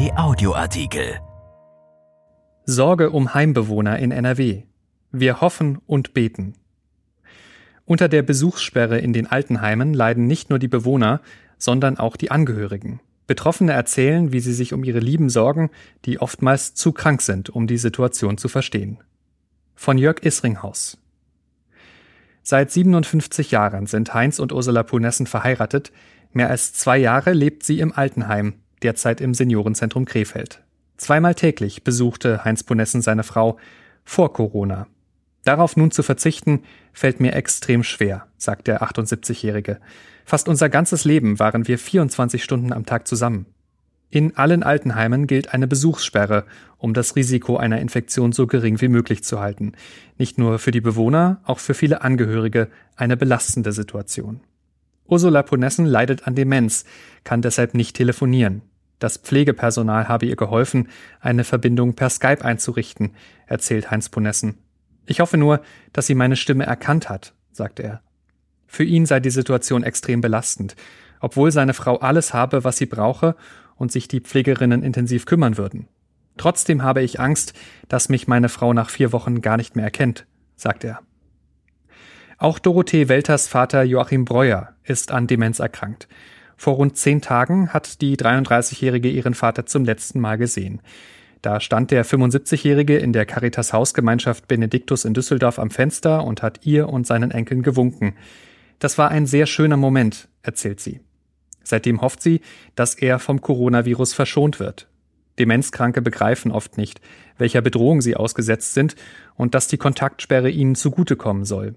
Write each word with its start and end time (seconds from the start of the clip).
Kai 0.00 0.16
Audioartikel. 0.16 1.20
Sorge 2.64 3.10
um 3.10 3.34
Heimbewohner 3.34 3.98
in 3.98 4.12
NRW. 4.12 4.62
Wir 5.12 5.42
hoffen 5.42 5.78
und 5.86 6.14
beten. 6.14 6.54
Unter 7.84 8.08
der 8.08 8.22
Besuchssperre 8.22 8.98
in 8.98 9.12
den 9.12 9.26
Altenheimen 9.26 9.92
leiden 9.92 10.26
nicht 10.26 10.48
nur 10.48 10.58
die 10.58 10.68
Bewohner, 10.68 11.20
sondern 11.58 11.98
auch 11.98 12.16
die 12.16 12.30
Angehörigen. 12.30 13.00
Betroffene 13.26 13.72
erzählen, 13.72 14.32
wie 14.32 14.40
sie 14.40 14.54
sich 14.54 14.72
um 14.72 14.84
ihre 14.84 15.00
Lieben 15.00 15.28
sorgen, 15.28 15.68
die 16.06 16.18
oftmals 16.18 16.72
zu 16.72 16.92
krank 16.92 17.20
sind, 17.20 17.50
um 17.50 17.66
die 17.66 17.76
Situation 17.76 18.38
zu 18.38 18.48
verstehen. 18.48 19.00
Von 19.74 19.98
Jörg 19.98 20.24
Isringhaus. 20.24 20.96
Seit 22.42 22.70
57 22.70 23.50
Jahren 23.50 23.84
sind 23.84 24.14
Heinz 24.14 24.38
und 24.38 24.52
Ursula 24.52 24.82
Punessen 24.82 25.26
verheiratet. 25.26 25.92
Mehr 26.32 26.48
als 26.48 26.72
zwei 26.72 26.96
Jahre 26.96 27.34
lebt 27.34 27.64
sie 27.64 27.80
im 27.80 27.92
Altenheim, 27.92 28.54
derzeit 28.82 29.20
im 29.20 29.34
Seniorenzentrum 29.34 30.04
Krefeld. 30.04 30.62
Zweimal 30.96 31.34
täglich 31.34 31.84
besuchte 31.84 32.44
Heinz 32.44 32.62
Punessen 32.62 33.02
seine 33.02 33.22
Frau 33.22 33.58
vor 34.04 34.32
Corona. 34.32 34.86
Darauf 35.44 35.76
nun 35.76 35.90
zu 35.90 36.02
verzichten, 36.02 36.62
fällt 36.92 37.20
mir 37.20 37.34
extrem 37.34 37.82
schwer, 37.82 38.26
sagt 38.36 38.66
der 38.66 38.82
78-Jährige. 38.82 39.80
Fast 40.24 40.48
unser 40.48 40.68
ganzes 40.68 41.04
Leben 41.04 41.38
waren 41.38 41.66
wir 41.66 41.78
24 41.78 42.44
Stunden 42.44 42.72
am 42.72 42.84
Tag 42.84 43.08
zusammen. 43.08 43.46
In 44.10 44.36
allen 44.36 44.64
Altenheimen 44.64 45.28
gilt 45.28 45.54
eine 45.54 45.68
Besuchssperre, 45.68 46.44
um 46.78 46.94
das 46.94 47.14
Risiko 47.14 47.56
einer 47.56 47.80
Infektion 47.80 48.32
so 48.32 48.46
gering 48.46 48.80
wie 48.80 48.88
möglich 48.88 49.22
zu 49.22 49.40
halten. 49.40 49.72
Nicht 50.18 50.36
nur 50.36 50.58
für 50.58 50.72
die 50.72 50.80
Bewohner, 50.80 51.40
auch 51.44 51.60
für 51.60 51.74
viele 51.74 52.02
Angehörige 52.02 52.68
eine 52.96 53.16
belastende 53.16 53.72
Situation. 53.72 54.40
Ursula 55.06 55.42
Ponessen 55.42 55.86
leidet 55.86 56.26
an 56.26 56.34
Demenz, 56.34 56.84
kann 57.22 57.40
deshalb 57.40 57.74
nicht 57.74 57.96
telefonieren. 57.96 58.62
Das 59.00 59.16
Pflegepersonal 59.16 60.08
habe 60.08 60.26
ihr 60.26 60.36
geholfen, 60.36 60.88
eine 61.20 61.42
Verbindung 61.42 61.94
per 61.94 62.10
Skype 62.10 62.44
einzurichten, 62.44 63.14
erzählt 63.46 63.90
Heinz 63.90 64.10
Ponessen. 64.10 64.58
Ich 65.06 65.20
hoffe 65.20 65.38
nur, 65.38 65.62
dass 65.92 66.06
sie 66.06 66.14
meine 66.14 66.36
Stimme 66.36 66.66
erkannt 66.66 67.08
hat, 67.08 67.34
sagt 67.50 67.80
er. 67.80 68.02
Für 68.66 68.84
ihn 68.84 69.06
sei 69.06 69.18
die 69.18 69.30
Situation 69.30 69.82
extrem 69.82 70.20
belastend, 70.20 70.76
obwohl 71.18 71.50
seine 71.50 71.74
Frau 71.74 71.98
alles 71.98 72.34
habe, 72.34 72.62
was 72.62 72.76
sie 72.76 72.86
brauche 72.86 73.34
und 73.74 73.90
sich 73.90 74.06
die 74.06 74.20
Pflegerinnen 74.20 74.82
intensiv 74.82 75.24
kümmern 75.24 75.56
würden. 75.56 75.88
Trotzdem 76.36 76.82
habe 76.82 77.02
ich 77.02 77.18
Angst, 77.18 77.54
dass 77.88 78.10
mich 78.10 78.28
meine 78.28 78.48
Frau 78.48 78.72
nach 78.72 78.90
vier 78.90 79.12
Wochen 79.12 79.40
gar 79.40 79.56
nicht 79.56 79.76
mehr 79.76 79.86
erkennt, 79.86 80.26
sagt 80.56 80.84
er. 80.84 81.00
Auch 82.36 82.58
Dorothee 82.58 83.08
Welters 83.08 83.48
Vater 83.48 83.82
Joachim 83.82 84.26
Breuer 84.26 84.74
ist 84.84 85.10
an 85.10 85.26
Demenz 85.26 85.58
erkrankt. 85.58 86.06
Vor 86.60 86.74
rund 86.74 86.94
zehn 86.98 87.22
Tagen 87.22 87.72
hat 87.72 88.02
die 88.02 88.18
33-Jährige 88.18 89.08
ihren 89.08 89.32
Vater 89.32 89.64
zum 89.64 89.86
letzten 89.86 90.20
Mal 90.20 90.36
gesehen. 90.36 90.82
Da 91.40 91.58
stand 91.58 91.90
der 91.90 92.04
75-Jährige 92.04 92.98
in 92.98 93.14
der 93.14 93.24
Caritas 93.24 93.72
Hausgemeinschaft 93.72 94.46
Benediktus 94.46 95.06
in 95.06 95.14
Düsseldorf 95.14 95.58
am 95.58 95.70
Fenster 95.70 96.22
und 96.22 96.42
hat 96.42 96.66
ihr 96.66 96.90
und 96.90 97.06
seinen 97.06 97.30
Enkeln 97.30 97.62
gewunken. 97.62 98.12
Das 98.78 98.98
war 98.98 99.10
ein 99.10 99.24
sehr 99.24 99.46
schöner 99.46 99.78
Moment, 99.78 100.28
erzählt 100.42 100.80
sie. 100.80 101.00
Seitdem 101.64 102.02
hofft 102.02 102.20
sie, 102.20 102.42
dass 102.74 102.94
er 102.94 103.18
vom 103.20 103.40
Coronavirus 103.40 104.12
verschont 104.12 104.60
wird. 104.60 104.86
Demenzkranke 105.38 106.02
begreifen 106.02 106.52
oft 106.52 106.76
nicht, 106.76 107.00
welcher 107.38 107.62
Bedrohung 107.62 108.02
sie 108.02 108.16
ausgesetzt 108.16 108.74
sind 108.74 108.96
und 109.34 109.54
dass 109.54 109.66
die 109.66 109.78
Kontaktsperre 109.78 110.50
ihnen 110.50 110.74
zugutekommen 110.74 111.46
soll. 111.46 111.76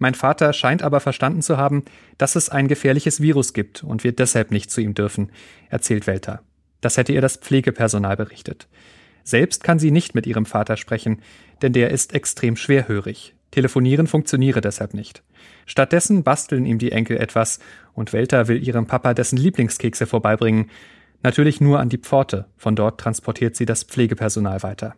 Mein 0.00 0.14
Vater 0.14 0.54
scheint 0.54 0.82
aber 0.82 0.98
verstanden 0.98 1.42
zu 1.42 1.58
haben, 1.58 1.84
dass 2.16 2.34
es 2.34 2.48
ein 2.48 2.68
gefährliches 2.68 3.20
Virus 3.20 3.52
gibt 3.52 3.84
und 3.84 4.02
wir 4.02 4.12
deshalb 4.12 4.50
nicht 4.50 4.70
zu 4.70 4.80
ihm 4.80 4.94
dürfen, 4.94 5.30
erzählt 5.68 6.06
Welter. 6.06 6.40
Das 6.80 6.96
hätte 6.96 7.12
ihr 7.12 7.20
das 7.20 7.36
Pflegepersonal 7.36 8.16
berichtet. 8.16 8.66
Selbst 9.24 9.62
kann 9.62 9.78
sie 9.78 9.90
nicht 9.90 10.14
mit 10.14 10.26
ihrem 10.26 10.46
Vater 10.46 10.78
sprechen, 10.78 11.20
denn 11.60 11.74
der 11.74 11.90
ist 11.90 12.14
extrem 12.14 12.56
schwerhörig. 12.56 13.34
Telefonieren 13.50 14.06
funktioniere 14.06 14.62
deshalb 14.62 14.94
nicht. 14.94 15.22
Stattdessen 15.66 16.22
basteln 16.22 16.64
ihm 16.64 16.78
die 16.78 16.92
Enkel 16.92 17.18
etwas 17.18 17.60
und 17.92 18.14
Welter 18.14 18.48
will 18.48 18.66
ihrem 18.66 18.86
Papa 18.86 19.12
dessen 19.12 19.36
Lieblingskekse 19.36 20.06
vorbeibringen. 20.06 20.70
Natürlich 21.22 21.60
nur 21.60 21.78
an 21.78 21.90
die 21.90 21.98
Pforte, 21.98 22.46
von 22.56 22.74
dort 22.74 22.98
transportiert 22.98 23.54
sie 23.54 23.66
das 23.66 23.82
Pflegepersonal 23.82 24.62
weiter. 24.62 24.94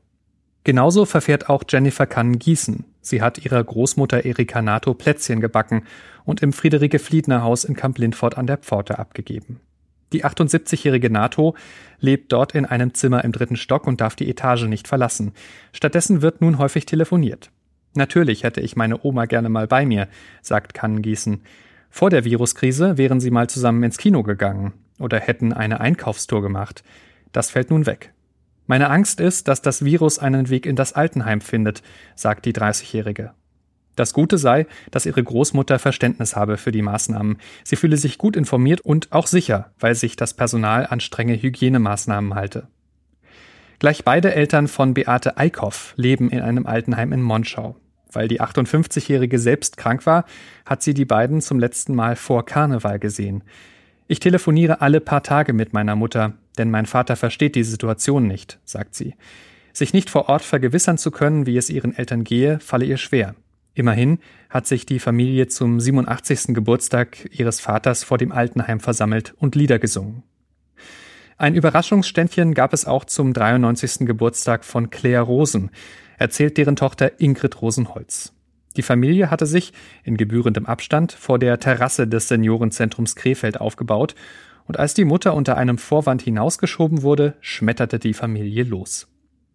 Genauso 0.63 1.07
verfährt 1.07 1.49
auch 1.49 1.65
Jennifer 1.69 2.07
Kannen-Gießen. 2.07 2.85
Sie 3.03 3.21
hat 3.21 3.45
ihrer 3.45 3.63
Großmutter 3.63 4.25
Erika 4.25 4.63
Nato 4.63 4.95
Plätzchen 4.95 5.41
gebacken 5.41 5.85
und 6.25 6.43
im 6.43 6.53
Friederike 6.53 6.99
Fliedner 6.99 7.43
Haus 7.43 7.65
in 7.65 7.77
Kamp 7.77 7.99
Lindfort 7.99 8.39
an 8.39 8.47
der 8.47 8.59
Pforte 8.59 8.99
abgegeben. 8.99 9.61
Die 10.13 10.25
78-jährige 10.25 11.11
NATO 11.11 11.57
lebt 11.99 12.33
dort 12.33 12.55
in 12.55 12.65
einem 12.65 12.95
Zimmer 12.95 13.25
im 13.25 13.33
dritten 13.33 13.57
Stock 13.57 13.87
und 13.87 14.01
darf 14.01 14.15
die 14.15 14.29
Etage 14.29 14.65
nicht 14.65 14.87
verlassen. 14.87 15.33
Stattdessen 15.73 16.23
wird 16.23 16.41
nun 16.41 16.59
häufig 16.59 16.87
telefoniert. 16.87 17.51
Natürlich 17.95 18.45
hätte 18.45 18.61
ich 18.61 18.77
meine 18.77 19.05
Oma 19.05 19.27
gerne 19.27 19.49
mal 19.49 19.67
bei 19.67 19.85
mir, 19.85 20.09
sagt 20.41 20.75
Kannengießen. 20.75 21.43
Vor 21.91 22.09
der 22.09 22.25
Viruskrise 22.25 22.97
wären 22.97 23.21
sie 23.21 23.31
mal 23.31 23.49
zusammen 23.51 23.83
ins 23.83 23.99
Kino 23.99 24.23
gegangen 24.23 24.73
oder 24.99 25.19
hätten 25.19 25.53
eine 25.53 25.81
Einkaufstour 25.81 26.41
gemacht. 26.41 26.83
Das 27.33 27.51
fällt 27.51 27.71
nun 27.71 27.87
weg. 27.87 28.13
Meine 28.67 28.91
Angst 28.91 29.21
ist, 29.21 29.49
dass 29.49 29.63
das 29.63 29.85
Virus 29.85 30.19
einen 30.19 30.49
Weg 30.49 30.67
in 30.67 30.77
das 30.77 30.93
Altenheim 30.93 31.41
findet, 31.41 31.83
sagt 32.15 32.45
die 32.47 32.53
30-Jährige. 32.53 33.33
Das 33.97 34.15
Gute 34.15 34.39
sei, 34.39 34.67
dass 34.91 35.05
ihre 35.05 35.23
Großmutter 35.23 35.79
Verständnis 35.79 36.35
habe 36.35 36.57
für 36.57 36.73
die 36.73 36.81
Maßnahmen. 36.81 37.37
Sie 37.65 37.77
fühle 37.77 37.99
sich 37.99 38.17
gut 38.17 38.37
informiert 38.37 38.81
und 38.81 39.13
auch 39.13 39.27
sicher, 39.27 39.71
weil 39.79 39.95
sich 39.95 40.17
das 40.17 40.35
Personal 40.35 40.87
an 40.87 41.01
strenge 41.01 41.41
Hygienemaßnahmen 41.41 42.35
halte. 42.35 42.69
Gleich 43.81 44.05
beide 44.05 44.35
Eltern 44.35 44.69
von 44.69 44.95
Beate 44.95 45.37
Eickhoff 45.37 45.93
leben 45.97 46.31
in 46.31 46.41
einem 46.41 46.67
Altenheim 46.67 47.13
in 47.13 47.21
Monschau. 47.21 47.77
Weil 48.11 48.29
die 48.29 48.41
58-Jährige 48.41 49.39
selbst 49.39 49.77
krank 49.77 50.07
war, 50.07 50.25
hat 50.65 50.83
sie 50.83 50.95
die 50.95 51.05
beiden 51.05 51.41
zum 51.41 51.59
letzten 51.59 51.95
Mal 51.95 52.15
vor 52.15 52.47
Karneval 52.47 52.99
gesehen. 52.99 53.43
Ich 54.13 54.21
telefoniere 54.21 54.83
alle 54.83 55.01
paar 55.01 55.23
Tage 55.23 55.55
mit 55.55 55.73
meiner 55.73 55.97
Mutter, 55.97 56.35
denn 56.59 56.71
mein 56.71 56.85
Vater 56.85 57.17
versteht 57.17 57.55
die 57.55 57.65
Situation 57.65 58.27
nicht, 58.27 58.59
sagt 58.67 58.95
sie. 58.95 59.15
Sich 59.73 59.95
nicht 59.95 60.11
vor 60.11 60.29
Ort 60.29 60.43
vergewissern 60.43 60.99
zu 60.99 61.11
können, 61.11 61.47
wie 61.47 61.57
es 61.57 61.71
ihren 61.71 61.97
Eltern 61.97 62.23
gehe, 62.23 62.61
falle 62.61 62.85
ihr 62.85 62.99
schwer. 62.99 63.35
Immerhin 63.73 64.19
hat 64.51 64.67
sich 64.67 64.85
die 64.85 64.99
Familie 64.99 65.47
zum 65.47 65.81
87. 65.81 66.49
Geburtstag 66.49 67.27
ihres 67.31 67.61
Vaters 67.61 68.05
vor 68.05 68.19
dem 68.19 68.33
Altenheim 68.33 68.81
versammelt 68.81 69.33
und 69.39 69.55
Lieder 69.55 69.79
gesungen. 69.79 70.25
Ein 71.39 71.55
Überraschungsständchen 71.55 72.53
gab 72.53 72.75
es 72.75 72.85
auch 72.85 73.07
zum 73.07 73.33
93. 73.33 74.01
Geburtstag 74.01 74.67
von 74.67 74.91
Claire 74.91 75.23
Rosen, 75.23 75.71
erzählt 76.19 76.59
deren 76.59 76.77
Tochter 76.77 77.19
Ingrid 77.19 77.63
Rosenholz. 77.63 78.35
Die 78.77 78.83
Familie 78.83 79.31
hatte 79.31 79.47
sich 79.47 79.73
in 80.05 80.17
gebührendem 80.17 80.67
Abstand 80.67 81.13
vor 81.13 81.39
der 81.39 81.59
Terrasse 81.59 82.07
des 82.07 82.29
Seniorenzentrums 82.29 83.17
Krefeld 83.17 83.61
aufgebaut, 83.61 84.15
und 84.65 84.79
als 84.79 84.95
die 84.95 85.05
Mutter 85.05 85.35
unter 85.35 85.57
einem 85.57 85.77
Vorwand 85.77 86.23
hinausgeschoben 86.23 87.03
wurde, 87.03 87.35
schmetterte 87.41 87.99
die 87.99 88.15
Familie 88.15 88.63
los. 88.63 89.09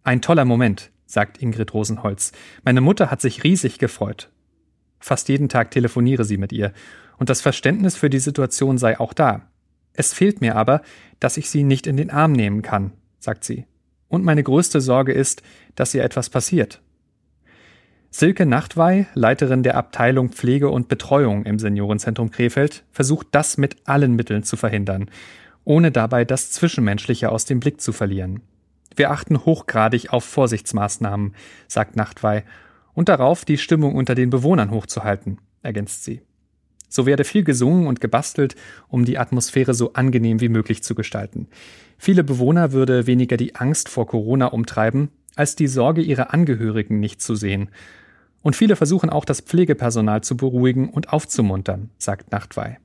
Ein 0.04 0.20
toller 0.20 0.44
Moment, 0.44 0.90
sagt 1.06 1.42
Ingrid 1.42 1.72
Rosenholz. 1.72 2.32
Meine 2.62 2.82
Mutter 2.82 3.10
hat 3.10 3.22
sich 3.22 3.42
riesig 3.42 3.78
gefreut. 3.78 4.30
Fast 5.00 5.28
jeden 5.28 5.48
Tag 5.48 5.70
telefoniere 5.70 6.24
sie 6.24 6.36
mit 6.36 6.52
ihr, 6.52 6.72
und 7.16 7.30
das 7.30 7.40
Verständnis 7.40 7.96
für 7.96 8.10
die 8.10 8.20
Situation 8.20 8.78
sei 8.78 9.00
auch 9.00 9.12
da. 9.12 9.50
Es 9.92 10.12
fehlt 10.12 10.40
mir 10.40 10.54
aber, 10.54 10.82
dass 11.18 11.36
ich 11.36 11.50
sie 11.50 11.64
nicht 11.64 11.86
in 11.86 11.96
den 11.96 12.10
Arm 12.10 12.32
nehmen 12.32 12.62
kann, 12.62 12.92
sagt 13.18 13.44
sie. 13.44 13.66
Und 14.08 14.24
meine 14.24 14.42
größte 14.42 14.80
Sorge 14.80 15.12
ist, 15.12 15.42
dass 15.74 15.94
ihr 15.94 16.04
etwas 16.04 16.30
passiert. 16.30 16.80
Silke 18.18 18.46
Nachtwey, 18.46 19.06
Leiterin 19.14 19.62
der 19.62 19.76
Abteilung 19.76 20.30
Pflege 20.30 20.70
und 20.70 20.88
Betreuung 20.88 21.44
im 21.44 21.60
Seniorenzentrum 21.60 22.32
Krefeld, 22.32 22.82
versucht 22.90 23.28
das 23.30 23.58
mit 23.58 23.76
allen 23.84 24.16
Mitteln 24.16 24.42
zu 24.42 24.56
verhindern, 24.56 25.08
ohne 25.62 25.92
dabei 25.92 26.24
das 26.24 26.50
Zwischenmenschliche 26.50 27.30
aus 27.30 27.44
dem 27.44 27.60
Blick 27.60 27.80
zu 27.80 27.92
verlieren. 27.92 28.40
Wir 28.96 29.12
achten 29.12 29.44
hochgradig 29.44 30.12
auf 30.12 30.24
Vorsichtsmaßnahmen, 30.24 31.36
sagt 31.68 31.94
Nachtwey, 31.94 32.42
und 32.92 33.08
darauf, 33.08 33.44
die 33.44 33.56
Stimmung 33.56 33.94
unter 33.94 34.16
den 34.16 34.30
Bewohnern 34.30 34.72
hochzuhalten, 34.72 35.38
ergänzt 35.62 36.02
sie. 36.02 36.20
So 36.88 37.06
werde 37.06 37.22
viel 37.22 37.44
gesungen 37.44 37.86
und 37.86 38.00
gebastelt, 38.00 38.56
um 38.88 39.04
die 39.04 39.18
Atmosphäre 39.18 39.74
so 39.74 39.92
angenehm 39.92 40.40
wie 40.40 40.48
möglich 40.48 40.82
zu 40.82 40.96
gestalten. 40.96 41.46
Viele 41.98 42.24
Bewohner 42.24 42.72
würde 42.72 43.06
weniger 43.06 43.36
die 43.36 43.54
Angst 43.54 43.88
vor 43.88 44.08
Corona 44.08 44.46
umtreiben, 44.46 45.10
als 45.36 45.54
die 45.54 45.68
Sorge 45.68 46.02
ihrer 46.02 46.34
Angehörigen 46.34 46.98
nicht 46.98 47.22
zu 47.22 47.36
sehen. 47.36 47.70
Und 48.48 48.56
viele 48.56 48.76
versuchen 48.76 49.10
auch 49.10 49.26
das 49.26 49.42
Pflegepersonal 49.42 50.22
zu 50.22 50.34
beruhigen 50.34 50.88
und 50.88 51.12
aufzumuntern, 51.12 51.90
sagt 51.98 52.32
Nachtwey. 52.32 52.78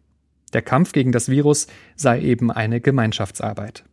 Der 0.51 0.61
Kampf 0.61 0.91
gegen 0.91 1.13
das 1.13 1.29
Virus 1.29 1.67
sei 1.95 2.19
eben 2.19 2.51
eine 2.51 2.81
Gemeinschaftsarbeit. 2.81 3.85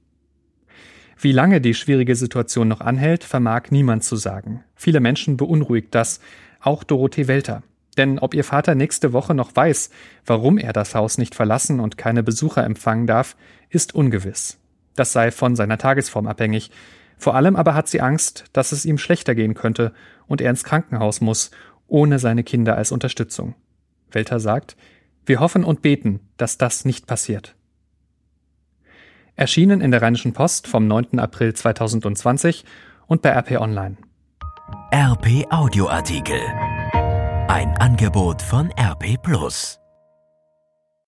Wie 1.16 1.30
lange 1.30 1.60
die 1.60 1.74
schwierige 1.74 2.16
Situation 2.16 2.66
noch 2.66 2.80
anhält, 2.80 3.22
vermag 3.22 3.70
niemand 3.70 4.02
zu 4.02 4.16
sagen. 4.16 4.64
Viele 4.74 4.98
Menschen 4.98 5.36
beunruhigt 5.36 5.94
das, 5.94 6.18
auch 6.60 6.82
Dorothee 6.82 7.28
Welter. 7.28 7.62
Denn 7.96 8.18
ob 8.18 8.34
ihr 8.34 8.42
Vater 8.42 8.74
nächste 8.74 9.12
Woche 9.12 9.36
noch 9.36 9.54
weiß, 9.54 9.90
warum 10.26 10.58
er 10.58 10.72
das 10.72 10.96
Haus 10.96 11.18
nicht 11.18 11.36
verlassen 11.36 11.78
und 11.78 11.96
keine 11.96 12.24
Besucher 12.24 12.64
empfangen 12.64 13.06
darf, 13.06 13.36
ist 13.68 13.94
ungewiss. 13.94 14.58
Das 14.96 15.12
sei 15.12 15.30
von 15.30 15.54
seiner 15.54 15.78
Tagesform 15.78 16.26
abhängig. 16.26 16.72
Vor 17.20 17.34
allem 17.34 17.54
aber 17.54 17.74
hat 17.74 17.86
sie 17.86 18.00
Angst, 18.00 18.46
dass 18.54 18.72
es 18.72 18.86
ihm 18.86 18.96
schlechter 18.96 19.34
gehen 19.34 19.52
könnte 19.52 19.92
und 20.26 20.40
er 20.40 20.48
ins 20.48 20.64
Krankenhaus 20.64 21.20
muss, 21.20 21.50
ohne 21.86 22.18
seine 22.18 22.42
Kinder 22.42 22.76
als 22.78 22.92
Unterstützung. 22.92 23.54
Welter 24.10 24.40
sagt, 24.40 24.74
wir 25.26 25.38
hoffen 25.38 25.62
und 25.62 25.82
beten, 25.82 26.20
dass 26.38 26.56
das 26.56 26.86
nicht 26.86 27.06
passiert. 27.06 27.56
Erschienen 29.36 29.82
in 29.82 29.90
der 29.90 30.00
Rheinischen 30.00 30.32
Post 30.32 30.66
vom 30.66 30.86
9. 30.86 31.18
April 31.18 31.52
2020 31.52 32.64
und 33.06 33.20
bei 33.20 33.30
RP 33.30 33.60
Online. 33.60 33.98
RP 34.90 35.46
Audioartikel. 35.50 36.40
Ein 37.48 37.76
Angebot 37.78 38.40
von 38.40 38.70
RP 38.78 39.22
Plus. 39.22 39.79